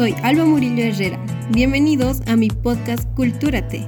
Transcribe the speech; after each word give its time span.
soy 0.00 0.14
Alba 0.22 0.46
Murillo 0.46 0.82
Herrera. 0.82 1.22
Bienvenidos 1.50 2.22
a 2.26 2.34
mi 2.34 2.48
podcast 2.48 3.06
Cultúrate. 3.16 3.86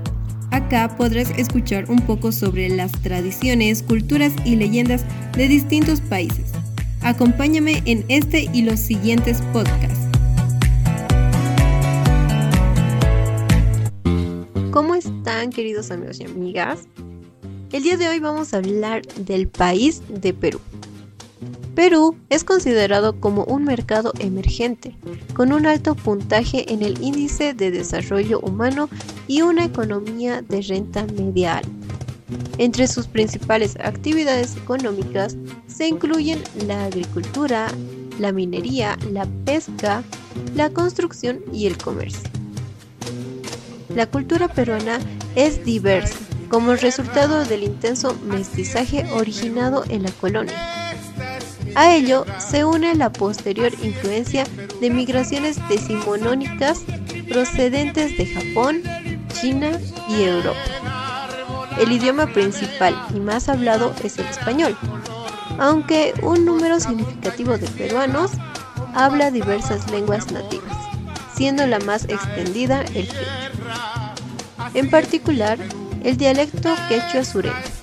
Acá 0.50 0.94
podrás 0.98 1.30
escuchar 1.38 1.90
un 1.90 2.00
poco 2.00 2.32
sobre 2.32 2.68
las 2.68 2.92
tradiciones, 3.00 3.82
culturas 3.82 4.30
y 4.44 4.56
leyendas 4.56 5.06
de 5.34 5.48
distintos 5.48 6.02
países. 6.02 6.52
Acompáñame 7.00 7.82
en 7.86 8.04
este 8.08 8.46
y 8.52 8.60
los 8.60 8.78
siguientes 8.78 9.40
podcasts. 9.54 10.06
¿Cómo 14.70 14.94
están 14.94 15.48
queridos 15.48 15.90
amigos 15.90 16.20
y 16.20 16.24
amigas? 16.24 16.88
El 17.72 17.84
día 17.84 17.96
de 17.96 18.10
hoy 18.10 18.18
vamos 18.18 18.52
a 18.52 18.58
hablar 18.58 19.00
del 19.16 19.48
país 19.48 20.02
de 20.10 20.34
Perú. 20.34 20.60
Perú 21.74 22.16
es 22.28 22.44
considerado 22.44 23.18
como 23.18 23.44
un 23.44 23.64
mercado 23.64 24.12
emergente, 24.18 24.94
con 25.32 25.52
un 25.52 25.66
alto 25.66 25.94
puntaje 25.94 26.70
en 26.70 26.82
el 26.82 27.02
índice 27.02 27.54
de 27.54 27.70
desarrollo 27.70 28.40
humano 28.40 28.90
y 29.26 29.40
una 29.40 29.64
economía 29.64 30.42
de 30.42 30.60
renta 30.60 31.06
media 31.16 31.58
alta. 31.58 31.70
Entre 32.58 32.86
sus 32.86 33.06
principales 33.06 33.76
actividades 33.82 34.56
económicas 34.56 35.36
se 35.66 35.88
incluyen 35.88 36.42
la 36.66 36.84
agricultura, 36.84 37.68
la 38.18 38.32
minería, 38.32 38.98
la 39.10 39.26
pesca, 39.46 40.02
la 40.54 40.68
construcción 40.70 41.40
y 41.52 41.66
el 41.66 41.78
comercio. 41.78 42.28
La 43.94 44.06
cultura 44.06 44.48
peruana 44.48 44.98
es 45.36 45.64
diversa 45.64 46.18
como 46.50 46.74
resultado 46.74 47.46
del 47.46 47.62
intenso 47.62 48.14
mestizaje 48.26 49.10
originado 49.14 49.84
en 49.88 50.02
la 50.02 50.10
colonia 50.12 50.71
a 51.74 51.94
ello 51.94 52.24
se 52.38 52.64
une 52.64 52.94
la 52.94 53.12
posterior 53.12 53.72
influencia 53.82 54.44
de 54.80 54.90
migraciones 54.90 55.56
decimonónicas 55.68 56.82
procedentes 57.28 58.16
de 58.16 58.26
Japón, 58.26 58.82
China 59.40 59.70
y 60.08 60.22
Europa. 60.22 60.58
El 61.80 61.92
idioma 61.92 62.26
principal 62.26 62.94
y 63.14 63.20
más 63.20 63.48
hablado 63.48 63.94
es 64.04 64.18
el 64.18 64.26
español, 64.26 64.76
aunque 65.58 66.14
un 66.22 66.44
número 66.44 66.78
significativo 66.80 67.56
de 67.56 67.68
peruanos 67.68 68.32
habla 68.94 69.30
diversas 69.30 69.90
lenguas 69.90 70.30
nativas, 70.30 70.76
siendo 71.34 71.66
la 71.66 71.78
más 71.80 72.04
extendida 72.04 72.82
el 72.94 73.08
quechua. 73.08 74.14
En 74.74 74.90
particular, 74.90 75.58
el 76.04 76.16
dialecto 76.16 76.74
quechua 76.88 77.24
sureño 77.24 77.81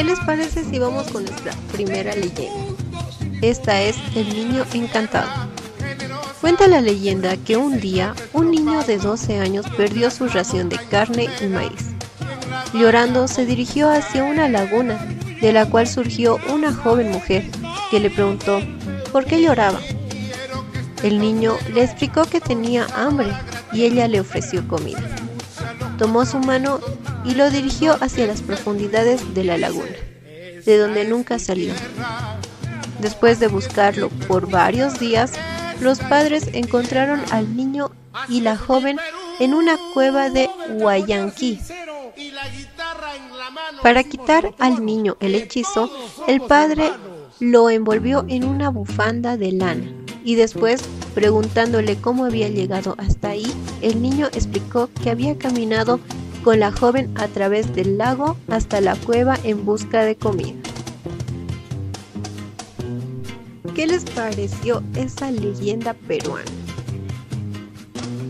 ¿Qué 0.00 0.04
les 0.04 0.20
parece 0.20 0.64
si 0.64 0.78
vamos 0.78 1.08
con 1.08 1.26
nuestra 1.26 1.52
primera 1.72 2.14
leyenda? 2.14 2.74
Esta 3.42 3.82
es 3.82 3.96
El 4.14 4.32
Niño 4.32 4.64
Encantado. 4.72 5.28
Cuenta 6.40 6.68
la 6.68 6.80
leyenda 6.80 7.36
que 7.36 7.58
un 7.58 7.80
día 7.80 8.14
un 8.32 8.50
niño 8.50 8.82
de 8.84 8.96
12 8.96 9.40
años 9.40 9.66
perdió 9.76 10.10
su 10.10 10.26
ración 10.26 10.70
de 10.70 10.78
carne 10.88 11.28
y 11.42 11.48
maíz. 11.48 11.90
Llorando 12.72 13.28
se 13.28 13.44
dirigió 13.44 13.90
hacia 13.90 14.24
una 14.24 14.48
laguna, 14.48 15.06
de 15.38 15.52
la 15.52 15.68
cual 15.68 15.86
surgió 15.86 16.38
una 16.50 16.72
joven 16.72 17.10
mujer, 17.10 17.50
que 17.90 18.00
le 18.00 18.08
preguntó 18.08 18.62
por 19.12 19.26
qué 19.26 19.42
lloraba. 19.42 19.80
El 21.02 21.18
niño 21.18 21.58
le 21.74 21.84
explicó 21.84 22.24
que 22.24 22.40
tenía 22.40 22.86
hambre 22.96 23.28
y 23.70 23.84
ella 23.84 24.08
le 24.08 24.20
ofreció 24.20 24.66
comida. 24.66 25.04
Tomó 25.98 26.24
su 26.24 26.38
mano 26.38 26.80
y 27.24 27.34
lo 27.34 27.50
dirigió 27.50 27.96
hacia 28.00 28.26
las 28.26 28.42
profundidades 28.42 29.34
de 29.34 29.44
la 29.44 29.58
laguna, 29.58 29.96
de 30.64 30.78
donde 30.78 31.04
nunca 31.04 31.38
salió. 31.38 31.72
Después 33.00 33.40
de 33.40 33.48
buscarlo 33.48 34.08
por 34.28 34.50
varios 34.50 34.98
días, 34.98 35.32
los 35.80 35.98
padres 36.00 36.48
encontraron 36.52 37.22
al 37.30 37.56
niño 37.56 37.90
y 38.28 38.42
la 38.42 38.56
joven 38.56 38.98
en 39.38 39.54
una 39.54 39.78
cueva 39.94 40.28
de 40.28 40.50
Huayanqui. 40.70 41.58
Para 43.82 44.04
quitar 44.04 44.54
al 44.58 44.84
niño 44.84 45.16
el 45.20 45.34
hechizo, 45.34 45.90
el 46.26 46.42
padre 46.42 46.90
lo 47.38 47.70
envolvió 47.70 48.24
en 48.28 48.44
una 48.44 48.68
bufanda 48.68 49.38
de 49.38 49.52
lana 49.52 49.90
y 50.24 50.34
después, 50.34 50.82
preguntándole 51.14 51.96
cómo 51.96 52.26
había 52.26 52.48
llegado 52.48 52.94
hasta 52.98 53.30
ahí, 53.30 53.50
el 53.80 54.02
niño 54.02 54.26
explicó 54.26 54.90
que 55.02 55.10
había 55.10 55.38
caminado 55.38 56.00
con 56.42 56.60
la 56.60 56.72
joven 56.72 57.12
a 57.16 57.28
través 57.28 57.74
del 57.74 57.98
lago 57.98 58.36
hasta 58.48 58.80
la 58.80 58.96
cueva 58.96 59.38
en 59.44 59.64
busca 59.64 60.02
de 60.04 60.16
comida. 60.16 60.58
¿Qué 63.74 63.86
les 63.86 64.04
pareció 64.04 64.82
esa 64.94 65.30
leyenda 65.30 65.94
peruana? 65.94 66.50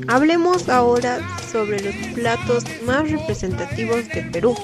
Hablemos 0.09 0.69
ahora 0.69 1.21
sobre 1.51 1.81
los 1.83 1.95
platos 2.15 2.65
más 2.85 3.11
representativos 3.11 4.09
de 4.09 4.23
Perú. 4.23 4.55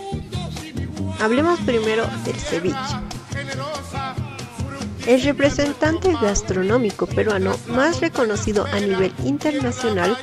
Hablemos 1.21 1.59
primero 1.61 2.07
del 2.25 2.37
ceviche. 2.37 3.06
El 5.07 5.23
representante 5.23 6.13
gastronómico 6.21 7.07
peruano 7.07 7.57
más 7.69 8.01
reconocido 8.01 8.67
a 8.67 8.81
nivel 8.81 9.13
internacional, 9.25 10.19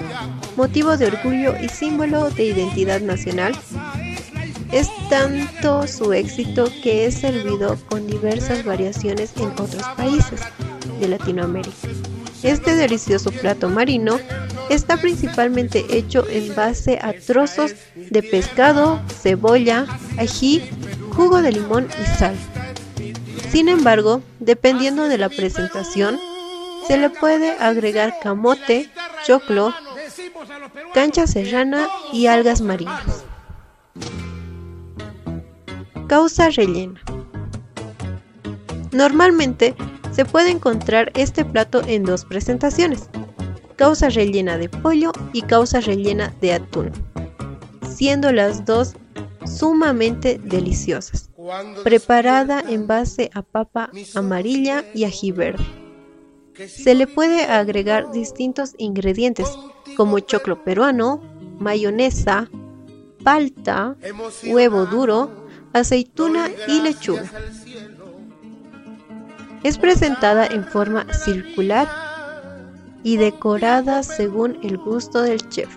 motivo 0.57 0.97
de 0.97 1.07
orgullo 1.07 1.55
y 1.61 1.69
símbolo 1.69 2.29
de 2.29 2.45
identidad 2.47 2.99
nacional, 2.99 3.53
es 4.73 4.89
tanto 5.09 5.87
su 5.87 6.11
éxito 6.11 6.69
que 6.81 7.05
es 7.05 7.15
servido 7.15 7.77
con 7.89 8.07
diversas 8.07 8.65
variaciones 8.65 9.31
en 9.37 9.51
otros 9.51 9.83
países 9.95 10.41
de 10.99 11.07
Latinoamérica. 11.07 11.87
Este 12.41 12.75
delicioso 12.75 13.31
plato 13.31 13.69
marino 13.69 14.19
está 14.69 14.97
principalmente 14.97 15.85
hecho 15.95 16.27
en 16.27 16.53
base 16.55 16.99
a 17.01 17.13
trozos 17.13 17.73
de 17.95 18.21
pescado, 18.21 18.99
cebolla, 19.21 19.85
ají, 20.17 20.61
jugo 21.15 21.41
de 21.41 21.53
limón 21.53 21.87
y 22.01 22.17
sal. 22.17 22.35
Sin 23.53 23.69
embargo, 23.69 24.23
dependiendo 24.39 25.07
de 25.07 25.19
la 25.19 25.29
presentación, 25.29 26.19
se 26.87 26.97
le 26.97 27.11
puede 27.11 27.51
agregar 27.51 28.15
camote, 28.19 28.89
choclo, 29.27 29.71
cancha 30.95 31.27
serrana 31.27 31.87
y 32.11 32.25
algas 32.25 32.61
marinas. 32.61 33.23
Causa 36.07 36.49
rellena. 36.49 36.99
Normalmente 38.91 39.75
se 40.13 40.25
puede 40.25 40.49
encontrar 40.49 41.11
este 41.13 41.45
plato 41.45 41.83
en 41.85 42.05
dos 42.05 42.25
presentaciones, 42.25 43.07
causa 43.75 44.09
rellena 44.09 44.57
de 44.57 44.67
pollo 44.67 45.11
y 45.31 45.43
causa 45.43 45.79
rellena 45.79 46.33
de 46.41 46.55
atún, 46.55 46.91
siendo 47.87 48.31
las 48.31 48.65
dos 48.65 48.95
sumamente 49.45 50.41
deliciosas 50.43 51.29
preparada 51.83 52.63
en 52.67 52.87
base 52.87 53.29
a 53.33 53.41
papa 53.41 53.89
amarilla 54.15 54.83
y 54.93 55.05
ají 55.05 55.31
verde. 55.31 55.65
Se 56.67 56.93
le 56.93 57.07
puede 57.07 57.43
agregar 57.43 58.11
distintos 58.11 58.75
ingredientes 58.77 59.47
como 59.97 60.19
choclo 60.19 60.63
peruano, 60.63 61.21
mayonesa, 61.59 62.49
palta, 63.23 63.95
huevo 64.45 64.85
duro, 64.85 65.47
aceituna 65.73 66.49
y 66.67 66.81
lechuga. 66.81 67.31
Es 69.63 69.77
presentada 69.77 70.45
en 70.45 70.65
forma 70.65 71.11
circular 71.13 71.87
y 73.03 73.17
decorada 73.17 74.03
según 74.03 74.59
el 74.61 74.77
gusto 74.77 75.21
del 75.21 75.49
chef. 75.49 75.75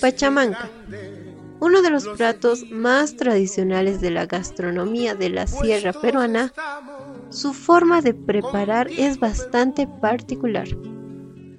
Pachamanca 0.00 0.70
uno 1.60 1.82
de 1.82 1.90
los 1.90 2.06
platos 2.08 2.70
más 2.70 3.16
tradicionales 3.16 4.00
de 4.00 4.10
la 4.10 4.26
gastronomía 4.26 5.14
de 5.14 5.30
la 5.30 5.46
sierra 5.46 5.92
peruana, 5.92 6.52
su 7.30 7.54
forma 7.54 8.02
de 8.02 8.14
preparar 8.14 8.88
es 8.90 9.18
bastante 9.18 9.86
particular. 9.86 10.68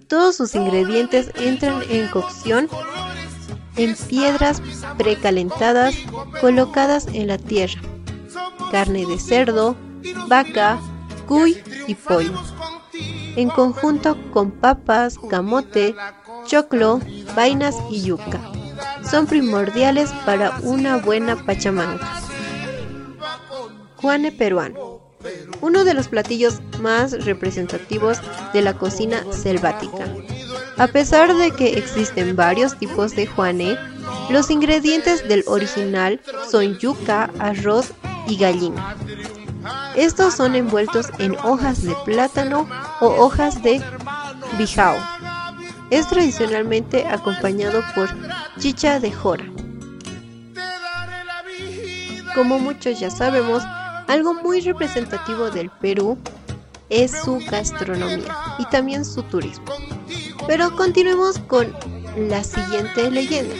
Todos 0.07 0.37
sus 0.37 0.55
ingredientes 0.55 1.31
entran 1.35 1.81
en 1.89 2.07
cocción 2.09 2.69
en 3.75 3.95
piedras 3.95 4.61
precalentadas 4.97 5.95
colocadas 6.41 7.07
en 7.13 7.27
la 7.27 7.37
tierra. 7.37 7.81
Carne 8.71 9.05
de 9.05 9.19
cerdo, 9.19 9.75
vaca, 10.27 10.79
cuy 11.27 11.57
y 11.87 11.95
pollo. 11.95 12.33
En 13.35 13.49
conjunto 13.49 14.17
con 14.31 14.51
papas, 14.51 15.17
camote, 15.29 15.95
choclo, 16.45 16.99
vainas 17.35 17.75
y 17.91 18.03
yuca 18.03 18.56
son 19.09 19.25
primordiales 19.25 20.11
para 20.25 20.57
una 20.61 20.97
buena 20.97 21.35
pachamanca. 21.35 22.07
Juane 23.95 24.31
peruano. 24.31 25.01
Uno 25.61 25.83
de 25.83 25.93
los 25.93 26.07
platillos 26.07 26.61
más 26.81 27.25
representativos 27.25 28.19
de 28.53 28.61
la 28.61 28.77
cocina 28.77 29.23
selvática. 29.31 30.05
A 30.77 30.87
pesar 30.87 31.35
de 31.35 31.51
que 31.51 31.77
existen 31.77 32.35
varios 32.35 32.77
tipos 32.77 33.15
de 33.15 33.25
juane, 33.25 33.77
los 34.29 34.51
ingredientes 34.51 35.27
del 35.27 35.43
original 35.47 36.21
son 36.49 36.77
yuca, 36.77 37.31
arroz 37.39 37.93
y 38.27 38.37
gallina. 38.37 38.95
Estos 39.95 40.35
son 40.35 40.55
envueltos 40.55 41.07
en 41.17 41.35
hojas 41.43 41.81
de 41.81 41.95
plátano 42.05 42.69
o 43.01 43.07
hojas 43.07 43.63
de 43.63 43.81
bijao. 44.57 44.97
Es 45.89 46.07
tradicionalmente 46.07 47.07
acompañado 47.07 47.81
por 47.95 48.09
chicha 48.57 48.99
de 48.99 49.11
jora. 49.11 49.45
Como 52.33 52.59
muchos 52.59 52.99
ya 52.99 53.09
sabemos, 53.09 53.63
algo 54.07 54.33
muy 54.33 54.61
representativo 54.61 55.49
del 55.51 55.69
Perú 55.69 56.17
es 56.89 57.11
su 57.11 57.39
gastronomía 57.49 58.33
y 58.59 58.65
también 58.65 59.05
su 59.05 59.23
turismo. 59.23 59.65
Pero 60.47 60.75
continuemos 60.75 61.39
con 61.39 61.73
la 62.17 62.43
siguiente 62.43 63.11
leyenda. 63.11 63.55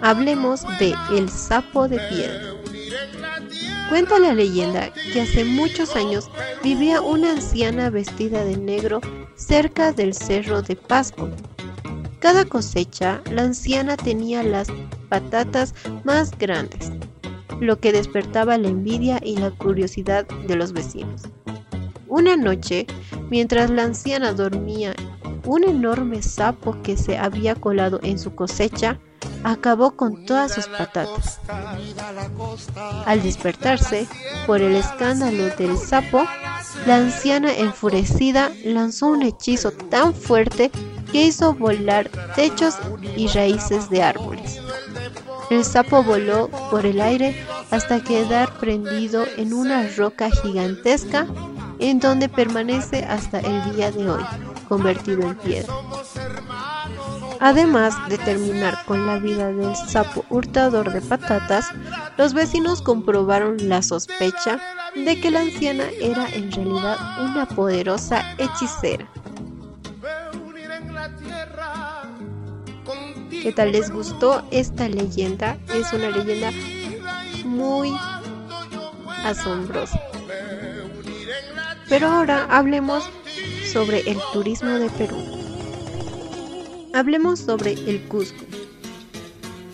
Hablemos 0.00 0.62
de 0.78 0.94
El 1.12 1.28
sapo 1.28 1.86
de 1.86 1.98
piedra. 2.08 2.52
Cuenta 3.88 4.18
la 4.18 4.32
leyenda 4.32 4.90
que 5.12 5.20
hace 5.20 5.44
muchos 5.44 5.94
años 5.96 6.30
vivía 6.64 7.00
una 7.00 7.32
anciana 7.32 7.90
vestida 7.90 8.42
de 8.44 8.56
negro 8.56 9.00
cerca 9.36 9.92
del 9.92 10.14
cerro 10.14 10.62
de 10.62 10.76
Pasco. 10.76 11.28
Cada 12.22 12.44
cosecha, 12.44 13.20
la 13.32 13.42
anciana 13.42 13.96
tenía 13.96 14.44
las 14.44 14.68
patatas 15.08 15.74
más 16.04 16.30
grandes, 16.38 16.92
lo 17.60 17.80
que 17.80 17.90
despertaba 17.90 18.56
la 18.58 18.68
envidia 18.68 19.18
y 19.20 19.38
la 19.38 19.50
curiosidad 19.50 20.24
de 20.46 20.54
los 20.54 20.72
vecinos. 20.72 21.22
Una 22.06 22.36
noche, 22.36 22.86
mientras 23.28 23.70
la 23.70 23.82
anciana 23.82 24.32
dormía, 24.34 24.94
un 25.44 25.64
enorme 25.64 26.22
sapo 26.22 26.80
que 26.82 26.96
se 26.96 27.18
había 27.18 27.56
colado 27.56 27.98
en 28.04 28.20
su 28.20 28.36
cosecha 28.36 29.00
acabó 29.42 29.96
con 29.96 30.24
todas 30.24 30.54
sus 30.54 30.68
patatas. 30.68 31.40
Al 33.04 33.20
despertarse 33.20 34.06
por 34.46 34.60
el 34.60 34.76
escándalo 34.76 35.48
del 35.56 35.76
sapo, 35.76 36.24
la 36.86 36.98
anciana 36.98 37.52
enfurecida 37.52 38.52
lanzó 38.64 39.06
un 39.08 39.22
hechizo 39.22 39.72
tan 39.72 40.14
fuerte 40.14 40.70
que 41.12 41.26
hizo 41.26 41.54
volar 41.54 42.08
techos 42.34 42.74
y 43.16 43.28
raíces 43.28 43.90
de 43.90 44.02
árboles. 44.02 44.60
El 45.50 45.64
sapo 45.64 46.02
voló 46.02 46.48
por 46.70 46.86
el 46.86 47.00
aire 47.00 47.36
hasta 47.70 48.02
quedar 48.02 48.58
prendido 48.58 49.26
en 49.36 49.52
una 49.52 49.86
roca 49.96 50.30
gigantesca 50.30 51.26
en 51.78 52.00
donde 52.00 52.28
permanece 52.28 53.04
hasta 53.04 53.40
el 53.40 53.74
día 53.74 53.90
de 53.90 54.08
hoy, 54.08 54.22
convertido 54.68 55.22
en 55.22 55.36
piedra. 55.36 55.74
Además 57.40 57.94
de 58.08 58.18
terminar 58.18 58.84
con 58.86 59.04
la 59.06 59.18
vida 59.18 59.52
del 59.52 59.74
sapo 59.74 60.24
hurtador 60.30 60.92
de 60.92 61.00
patatas, 61.00 61.66
los 62.16 62.34
vecinos 62.34 62.80
comprobaron 62.80 63.68
la 63.68 63.82
sospecha 63.82 64.60
de 64.94 65.20
que 65.20 65.30
la 65.30 65.40
anciana 65.40 65.84
era 66.00 66.28
en 66.28 66.52
realidad 66.52 66.96
una 67.20 67.46
poderosa 67.46 68.24
hechicera. 68.38 69.08
¿Qué 73.42 73.50
tal 73.50 73.72
les 73.72 73.90
gustó 73.90 74.46
esta 74.52 74.88
leyenda? 74.88 75.58
Es 75.74 75.92
una 75.92 76.10
leyenda 76.10 76.52
muy 77.44 77.92
asombrosa. 79.24 80.00
Pero 81.88 82.06
ahora 82.06 82.46
hablemos 82.48 83.02
sobre 83.72 84.08
el 84.08 84.16
turismo 84.32 84.70
de 84.70 84.88
Perú. 84.90 85.16
Hablemos 86.94 87.40
sobre 87.40 87.72
el 87.72 88.06
Cusco, 88.06 88.44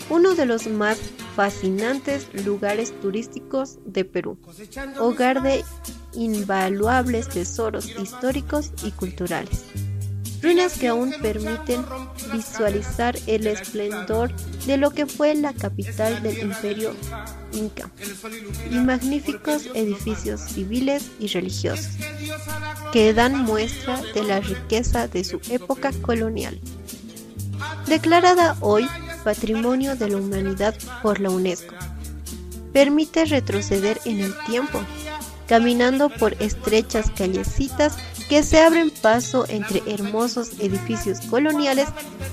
uno 0.08 0.34
de 0.34 0.46
los 0.46 0.66
más 0.66 0.98
fascinantes 1.36 2.26
lugares 2.46 2.98
turísticos 3.02 3.80
de 3.84 4.06
Perú, 4.06 4.38
hogar 4.98 5.42
de 5.42 5.62
invaluables 6.14 7.28
tesoros 7.28 7.90
históricos 8.00 8.72
y 8.82 8.92
culturales. 8.92 9.66
Ruinas 10.42 10.78
que 10.78 10.88
aún 10.88 11.14
permiten 11.20 11.84
visualizar 12.32 13.18
el 13.26 13.46
esplendor 13.46 14.32
de 14.66 14.76
lo 14.76 14.90
que 14.90 15.06
fue 15.06 15.34
la 15.34 15.52
capital 15.52 16.22
del 16.22 16.38
imperio 16.38 16.94
inca 17.52 17.90
y 18.70 18.76
magníficos 18.76 19.66
edificios 19.74 20.40
civiles 20.40 21.10
y 21.18 21.28
religiosos 21.28 21.88
que 22.92 23.12
dan 23.12 23.36
muestra 23.44 24.00
de 24.14 24.22
la 24.22 24.40
riqueza 24.40 25.08
de 25.08 25.24
su 25.24 25.40
época 25.50 25.92
colonial 26.02 26.60
declarada 27.86 28.56
hoy 28.60 28.86
Patrimonio 29.24 29.96
de 29.96 30.10
la 30.10 30.16
Humanidad 30.18 30.74
por 31.02 31.20
la 31.20 31.30
UNESCO. 31.30 31.74
Permite 32.72 33.24
retroceder 33.24 33.98
en 34.04 34.20
el 34.20 34.34
tiempo, 34.46 34.80
caminando 35.48 36.10
por 36.10 36.34
estrechas 36.34 37.10
callecitas 37.10 37.96
que 38.28 38.42
se 38.42 38.60
abren 38.60 38.90
paso 38.90 39.46
entre 39.48 39.82
hermosos 39.86 40.50
edificios 40.58 41.20
coloniales 41.22 41.88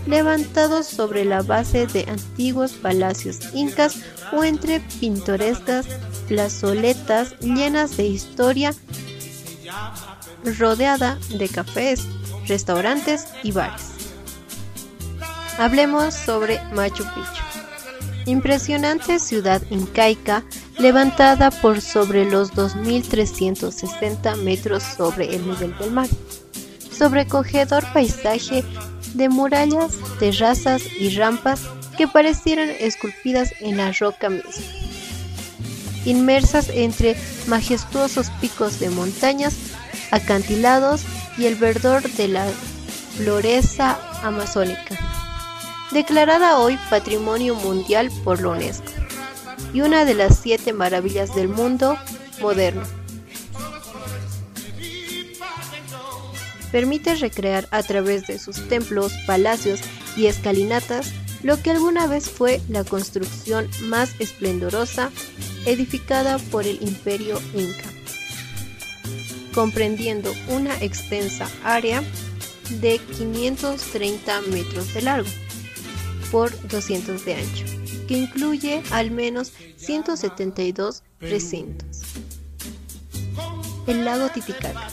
levantados 0.06 0.88
sobre 0.88 1.24
la 1.26 1.42
base 1.42 1.88
de 1.88 2.06
antiguos 2.10 2.74
palacios 2.74 3.40
incas 3.54 3.98
o 4.34 4.44
entre 4.44 4.82
pintorescas 5.00 5.86
plazoletas 6.28 7.40
llenas 7.40 7.98
de 7.98 8.08
historia 8.08 8.74
rodeada 10.60 11.18
de 11.38 11.50
cafés, 11.50 12.06
restaurantes 12.48 13.28
y 13.44 13.52
bares. 13.52 13.92
Hablemos 15.58 16.14
sobre 16.14 16.62
Machu 16.74 17.04
Picchu. 17.04 17.44
Impresionante 18.26 19.20
ciudad 19.20 19.62
incaica 19.70 20.44
levantada 20.78 21.52
por 21.52 21.82
sobre 21.82 22.30
los 22.30 22.54
2.360 22.54 24.36
metros 24.38 24.84
sobre 24.84 25.36
el 25.36 25.48
nivel 25.48 25.78
del 25.78 25.92
mar. 25.92 26.08
Sobrecogedor 26.92 27.84
paisaje 27.94 28.64
de 29.14 29.30
murallas, 29.30 29.94
terrazas 30.20 30.84
y 31.00 31.16
rampas 31.16 31.62
que 31.98 32.08
parecieran 32.08 32.70
esculpidas 32.80 33.54
en 33.60 33.78
la 33.78 33.92
roca 33.92 34.30
misma. 34.30 34.66
Inmersas 36.06 36.70
entre 36.70 37.16
majestuosos 37.48 38.30
picos 38.42 38.80
de 38.80 38.90
montañas, 38.90 39.56
acantilados 40.12 41.04
y 41.38 41.46
el 41.46 41.56
verdor 41.56 42.04
de 42.12 42.28
la 42.28 42.46
floresta 43.18 43.98
amazónica 44.24 44.98
declarada 45.92 46.58
hoy 46.58 46.78
Patrimonio 46.90 47.56
Mundial 47.56 48.12
por 48.24 48.42
la 48.42 48.50
UNESCO 48.50 48.95
y 49.76 49.82
una 49.82 50.06
de 50.06 50.14
las 50.14 50.40
siete 50.40 50.72
maravillas 50.72 51.36
del 51.36 51.50
mundo 51.50 51.98
moderno. 52.40 52.82
Permite 56.72 57.16
recrear 57.16 57.68
a 57.72 57.84
través 57.84 58.26
de 58.26 58.40
sus 58.40 58.70
templos, 58.70 59.12
palacios 59.28 59.82
y 60.16 60.28
escalinatas 60.28 61.12
lo 61.44 61.62
que 61.62 61.72
alguna 61.72 62.08
vez 62.08 62.30
fue 62.30 62.62
la 62.70 62.86
construcción 62.86 63.70
más 63.82 64.16
esplendorosa 64.20 65.12
edificada 65.66 66.38
por 66.38 66.66
el 66.66 66.82
imperio 66.82 67.42
inca, 67.54 67.90
comprendiendo 69.54 70.34
una 70.48 70.82
extensa 70.82 71.50
área 71.66 72.02
de 72.80 72.98
530 73.18 74.42
metros 74.44 74.94
de 74.94 75.02
largo 75.02 75.30
por 76.32 76.50
200 76.70 77.26
de 77.26 77.36
ancho, 77.36 77.75
que 78.08 78.18
incluye 78.18 78.82
al 78.92 79.12
menos 79.12 79.52
172 79.78 81.04
recintos. 81.20 82.02
El 83.88 84.06
lago 84.06 84.30
Titicaca, 84.30 84.88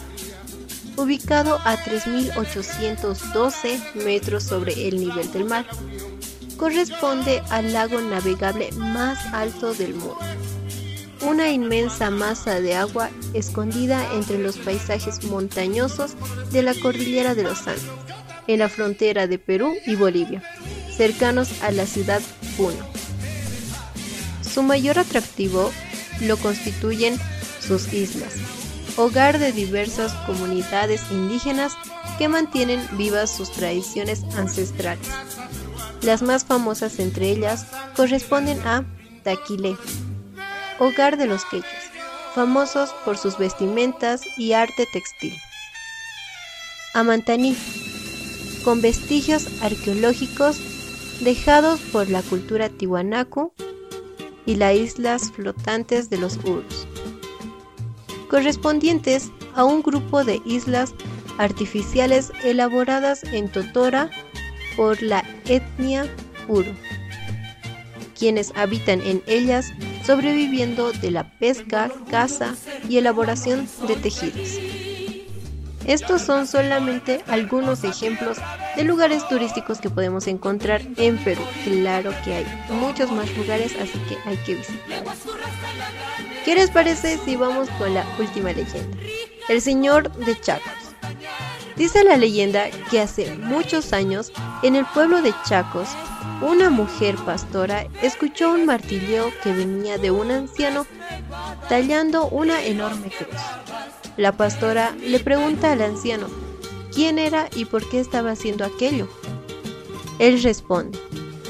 ubicado 0.96 1.58
a 1.64 1.76
3.812 1.76 3.94
metros 4.04 4.42
sobre 4.44 4.88
el 4.88 4.98
nivel 4.98 5.30
del 5.32 5.44
mar, 5.44 5.66
corresponde 6.56 7.42
al 7.50 7.72
lago 7.72 8.00
navegable 8.00 8.72
más 8.72 9.18
alto 9.32 9.74
del 9.74 9.94
mundo. 9.94 10.18
Una 11.22 11.50
inmensa 11.50 12.10
masa 12.10 12.60
de 12.60 12.74
agua 12.74 13.10
escondida 13.32 14.12
entre 14.14 14.38
los 14.38 14.58
paisajes 14.58 15.24
montañosos 15.24 16.14
de 16.50 16.62
la 16.62 16.74
cordillera 16.74 17.34
de 17.34 17.44
los 17.44 17.66
Andes, 17.66 17.84
en 18.48 18.58
la 18.58 18.68
frontera 18.68 19.28
de 19.28 19.38
Perú 19.38 19.72
y 19.86 19.94
Bolivia 19.94 20.42
cercanos 20.96 21.62
a 21.62 21.72
la 21.72 21.86
ciudad 21.86 22.20
Puno. 22.56 23.01
Su 24.52 24.62
mayor 24.62 24.98
atractivo 24.98 25.72
lo 26.20 26.36
constituyen 26.36 27.18
sus 27.60 27.92
islas, 27.92 28.34
hogar 28.96 29.38
de 29.38 29.52
diversas 29.52 30.12
comunidades 30.26 31.00
indígenas 31.10 31.72
que 32.18 32.28
mantienen 32.28 32.86
vivas 32.98 33.34
sus 33.34 33.50
tradiciones 33.50 34.24
ancestrales. 34.36 35.08
Las 36.02 36.20
más 36.20 36.44
famosas 36.44 36.98
entre 36.98 37.30
ellas 37.30 37.66
corresponden 37.96 38.60
a 38.66 38.84
Taquilé, 39.22 39.76
hogar 40.78 41.16
de 41.16 41.26
los 41.26 41.44
quechos, 41.46 41.70
famosos 42.34 42.90
por 43.06 43.16
sus 43.16 43.38
vestimentas 43.38 44.22
y 44.36 44.52
arte 44.52 44.86
textil. 44.92 45.34
Amantaní, 46.92 47.56
con 48.64 48.82
vestigios 48.82 49.46
arqueológicos 49.62 50.58
dejados 51.20 51.80
por 51.80 52.10
la 52.10 52.20
cultura 52.22 52.68
tiwanaku 52.68 53.54
y 54.46 54.56
las 54.56 54.74
islas 54.74 55.30
flotantes 55.32 56.10
de 56.10 56.18
los 56.18 56.36
Urus. 56.44 56.86
correspondientes 58.28 59.30
a 59.54 59.64
un 59.64 59.82
grupo 59.82 60.24
de 60.24 60.40
islas 60.46 60.94
artificiales 61.38 62.32
elaboradas 62.44 63.24
en 63.24 63.50
Totora 63.50 64.10
por 64.76 65.02
la 65.02 65.22
etnia 65.44 66.06
Puro, 66.46 66.72
quienes 68.18 68.52
habitan 68.56 69.00
en 69.02 69.22
ellas 69.26 69.72
sobreviviendo 70.04 70.92
de 70.92 71.10
la 71.10 71.30
pesca, 71.38 71.90
caza 72.10 72.54
y 72.88 72.96
elaboración 72.96 73.68
de 73.86 73.96
tejidos. 73.96 74.81
Estos 75.86 76.22
son 76.22 76.46
solamente 76.46 77.24
algunos 77.26 77.84
ejemplos 77.84 78.38
de 78.76 78.84
lugares 78.84 79.26
turísticos 79.28 79.80
que 79.80 79.90
podemos 79.90 80.26
encontrar 80.26 80.82
en 80.96 81.18
Perú. 81.18 81.42
Claro 81.64 82.12
que 82.24 82.34
hay 82.34 82.46
muchos 82.70 83.10
más 83.10 83.34
lugares, 83.36 83.74
así 83.80 83.98
que 84.08 84.16
hay 84.28 84.36
que 84.38 84.54
visitarlos. 84.54 85.16
¿Qué 86.44 86.54
les 86.54 86.70
parece 86.70 87.18
si 87.24 87.36
vamos 87.36 87.68
con 87.78 87.94
la 87.94 88.04
última 88.18 88.52
leyenda? 88.52 88.96
El 89.48 89.60
Señor 89.60 90.12
de 90.12 90.40
Chacos. 90.40 90.72
Dice 91.76 92.04
la 92.04 92.16
leyenda 92.16 92.70
que 92.90 93.00
hace 93.00 93.34
muchos 93.36 93.92
años, 93.92 94.32
en 94.62 94.76
el 94.76 94.84
pueblo 94.86 95.22
de 95.22 95.34
Chacos, 95.44 95.88
una 96.42 96.70
mujer 96.70 97.16
pastora 97.24 97.86
escuchó 98.02 98.52
un 98.52 98.66
martillo 98.66 99.30
que 99.42 99.52
venía 99.52 99.98
de 99.98 100.10
un 100.10 100.30
anciano 100.30 100.86
tallando 101.68 102.26
una 102.28 102.62
enorme 102.62 103.10
cruz. 103.10 103.40
La 104.16 104.32
pastora 104.32 104.94
le 105.00 105.20
pregunta 105.20 105.72
al 105.72 105.80
anciano 105.80 106.28
quién 106.94 107.18
era 107.18 107.48
y 107.56 107.64
por 107.64 107.88
qué 107.88 107.98
estaba 107.98 108.32
haciendo 108.32 108.64
aquello. 108.64 109.08
Él 110.18 110.42
responde 110.42 110.98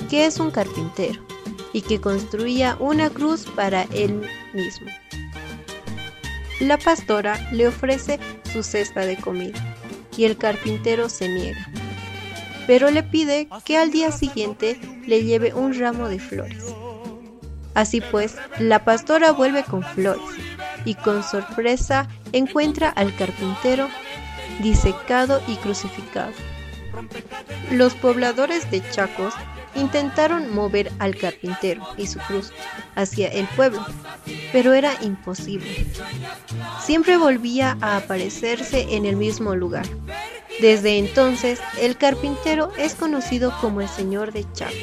que 0.09 0.27
es 0.27 0.39
un 0.39 0.51
carpintero 0.51 1.21
y 1.73 1.83
que 1.83 2.01
construía 2.01 2.77
una 2.79 3.11
cruz 3.11 3.47
para 3.57 3.83
él 3.93 4.23
mismo. 4.55 4.87
La 6.61 6.79
pastora 6.79 7.49
le 7.51 7.67
ofrece 7.67 8.21
su 8.53 8.63
cesta 8.63 9.01
de 9.01 9.17
comida 9.17 9.59
y 10.17 10.25
el 10.25 10.37
carpintero 10.37 11.09
se 11.09 11.29
niega, 11.29 11.69
pero 12.69 12.91
le 12.91 13.03
pide 13.03 13.49
que 13.65 13.77
al 13.77 13.91
día 13.91 14.13
siguiente 14.13 14.79
le 15.05 15.25
lleve 15.25 15.53
un 15.53 15.77
ramo 15.77 16.09
de 16.09 16.21
flores. 16.21 16.63
Así 17.75 18.01
pues, 18.01 18.37
la 18.61 18.85
pastora 18.85 19.33
vuelve 19.33 19.65
con 19.65 19.83
flores 19.83 20.23
y 20.85 20.95
con 20.95 21.23
sorpresa 21.23 22.09
encuentra 22.33 22.89
al 22.91 23.15
carpintero 23.15 23.89
disecado 24.61 25.41
y 25.47 25.57
crucificado. 25.57 26.33
Los 27.71 27.95
pobladores 27.95 28.71
de 28.71 28.83
Chacos 28.91 29.35
intentaron 29.75 30.55
mover 30.55 30.93
al 30.99 31.17
carpintero 31.17 31.83
y 31.97 32.07
su 32.07 32.19
cruz 32.21 32.53
hacia 32.95 33.29
el 33.29 33.47
pueblo, 33.49 33.85
pero 34.53 34.75
era 34.75 34.93
imposible. 35.03 35.87
Siempre 36.81 37.17
volvía 37.17 37.79
a 37.81 37.97
aparecerse 37.97 38.95
en 38.95 39.07
el 39.07 39.17
mismo 39.17 39.55
lugar. 39.55 39.87
Desde 40.61 40.99
entonces, 40.99 41.61
el 41.81 41.97
carpintero 41.97 42.71
es 42.77 42.95
conocido 42.95 43.53
como 43.61 43.81
el 43.81 43.89
Señor 43.89 44.33
de 44.33 44.45
Chacos 44.53 44.77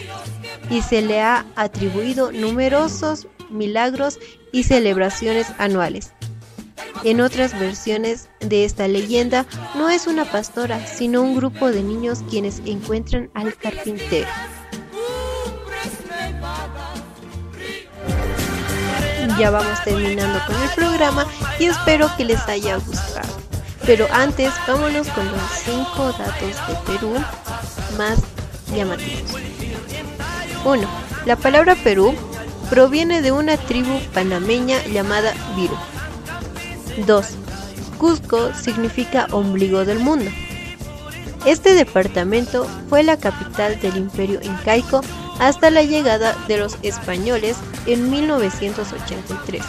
y 0.70 0.82
se 0.82 1.02
le 1.02 1.22
ha 1.22 1.46
atribuido 1.56 2.32
numerosos 2.32 3.28
milagros 3.50 4.20
y 4.52 4.64
celebraciones 4.64 5.48
anuales. 5.58 6.14
En 7.04 7.22
otras 7.22 7.58
versiones 7.58 8.30
de 8.40 8.66
esta 8.66 8.88
leyenda, 8.88 9.46
no 9.76 9.90
es 9.90 10.08
una 10.08 10.26
pastora, 10.26 10.86
sino 10.86 11.22
un 11.22 11.36
grupo 11.36 11.72
de 11.72 11.84
niños 11.84 12.24
quienes 12.30 12.62
encuentran 12.66 13.30
al 13.34 13.56
carpintero. 13.56 14.28
Ya 19.38 19.52
vamos 19.52 19.82
terminando 19.86 20.40
con 20.46 20.62
el 20.62 20.70
programa 20.76 21.26
y 21.60 21.66
espero 21.66 22.10
que 22.18 22.26
les 22.26 22.46
haya 22.50 22.76
gustado. 22.76 23.30
Pero 23.86 24.06
antes, 24.12 24.52
vámonos 24.68 25.08
con 25.10 25.26
los 25.32 25.42
5 25.64 26.12
datos 26.12 26.68
de 26.68 26.76
Perú 26.86 27.14
más 27.98 28.20
llamativos. 28.76 29.32
1. 30.66 30.88
La 31.26 31.38
palabra 31.38 31.76
Perú 31.76 32.14
proviene 32.70 33.22
de 33.22 33.32
una 33.32 33.58
tribu 33.58 34.00
panameña 34.14 34.84
llamada 34.86 35.34
Viru. 35.56 35.76
2. 37.06 37.26
Cusco 37.98 38.54
significa 38.54 39.28
ombligo 39.32 39.86
del 39.86 40.00
mundo. 40.00 40.30
Este 41.46 41.74
departamento 41.74 42.68
fue 42.90 43.04
la 43.04 43.18
capital 43.18 43.80
del 43.80 43.98
imperio 43.98 44.40
incaico 44.44 45.02
hasta 45.40 45.70
la 45.70 45.84
llegada 45.84 46.36
de 46.48 46.58
los 46.58 46.78
españoles 46.84 47.58
en 47.86 48.10
1983. 48.10 49.64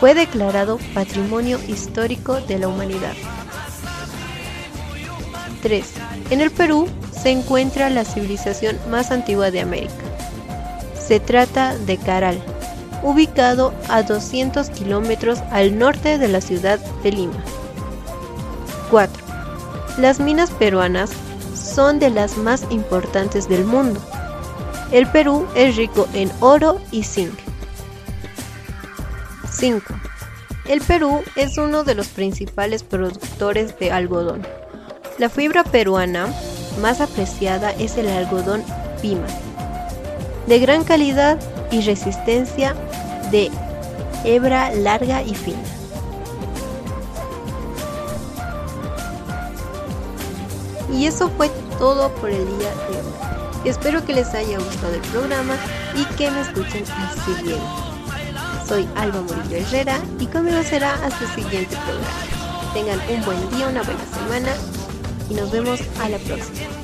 Fue 0.00 0.14
declarado 0.14 0.78
Patrimonio 0.94 1.58
Histórico 1.66 2.40
de 2.40 2.60
la 2.60 2.68
Humanidad. 2.68 3.14
3. 5.62 5.92
En 6.30 6.40
el 6.40 6.52
Perú 6.52 6.88
se 7.10 7.30
encuentra 7.30 7.90
la 7.90 8.04
civilización 8.04 8.78
más 8.88 9.10
antigua 9.10 9.50
de 9.50 9.60
América. 9.60 10.07
Se 11.08 11.20
trata 11.20 11.74
de 11.74 11.96
Caral, 11.96 12.38
ubicado 13.02 13.72
a 13.88 14.02
200 14.02 14.68
kilómetros 14.68 15.38
al 15.50 15.78
norte 15.78 16.18
de 16.18 16.28
la 16.28 16.42
ciudad 16.42 16.78
de 17.02 17.12
Lima. 17.12 17.42
4. 18.90 19.24
Las 19.96 20.20
minas 20.20 20.50
peruanas 20.50 21.10
son 21.54 21.98
de 21.98 22.10
las 22.10 22.36
más 22.36 22.66
importantes 22.68 23.48
del 23.48 23.64
mundo. 23.64 23.98
El 24.92 25.10
Perú 25.10 25.46
es 25.54 25.76
rico 25.76 26.06
en 26.12 26.30
oro 26.40 26.78
y 26.90 27.04
zinc. 27.04 27.32
5. 29.50 29.82
El 30.66 30.82
Perú 30.82 31.22
es 31.36 31.56
uno 31.56 31.84
de 31.84 31.94
los 31.94 32.08
principales 32.08 32.82
productores 32.82 33.78
de 33.78 33.92
algodón. 33.92 34.46
La 35.16 35.30
fibra 35.30 35.64
peruana 35.64 36.26
más 36.82 37.00
apreciada 37.00 37.70
es 37.70 37.96
el 37.96 38.08
algodón 38.08 38.62
Pima 39.00 39.26
de 40.48 40.58
gran 40.58 40.82
calidad 40.82 41.38
y 41.70 41.82
resistencia 41.82 42.74
de 43.30 43.50
hebra 44.24 44.72
larga 44.72 45.22
y 45.22 45.34
fina. 45.34 45.58
Y 50.92 51.06
eso 51.06 51.30
fue 51.36 51.50
todo 51.78 52.10
por 52.14 52.30
el 52.30 52.46
día 52.58 52.70
de 52.70 52.96
hoy. 52.96 53.70
Espero 53.70 54.04
que 54.04 54.14
les 54.14 54.32
haya 54.34 54.58
gustado 54.58 54.94
el 54.94 55.00
programa 55.02 55.54
y 55.94 56.04
que 56.16 56.30
me 56.30 56.40
escuchen 56.40 56.84
al 56.90 57.24
siguiente. 57.24 57.62
Soy 58.66 58.88
Alba 58.96 59.20
Murillo 59.20 59.56
Herrera 59.56 59.98
y 60.18 60.26
conmigo 60.26 60.62
será 60.62 60.94
hasta 60.94 61.24
el 61.24 61.30
siguiente 61.42 61.76
programa. 61.76 62.72
Tengan 62.72 63.00
un 63.10 63.24
buen 63.24 63.50
día, 63.50 63.68
una 63.68 63.82
buena 63.82 64.04
semana 64.06 64.52
y 65.28 65.34
nos 65.34 65.50
vemos 65.50 65.80
a 66.00 66.08
la 66.08 66.18
próxima. 66.18 66.77